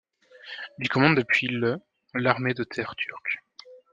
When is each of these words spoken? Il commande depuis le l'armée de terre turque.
Il 0.79 0.89
commande 0.89 1.15
depuis 1.17 1.45
le 1.47 1.77
l'armée 2.15 2.55
de 2.55 2.63
terre 2.63 2.95
turque. 2.95 3.37